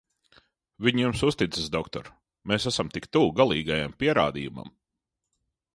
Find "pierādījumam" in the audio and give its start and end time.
4.05-4.75